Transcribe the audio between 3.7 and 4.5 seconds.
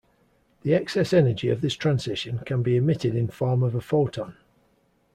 a photon.